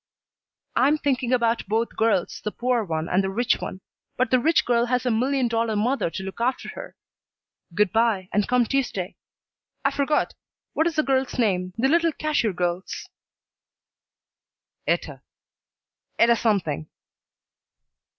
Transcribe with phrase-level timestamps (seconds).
[0.75, 3.81] "I'm thinking about both girls, the poor one and the rich one.
[4.17, 6.95] But the rich girl has a million dollar mother to look after her.
[7.75, 9.15] Good by, and come Tuesday.
[9.85, 10.33] I forgot
[10.73, 13.09] What is the girl's name, the little cashier girl's?"
[14.87, 15.21] "Etta
[16.17, 16.89] Etta something."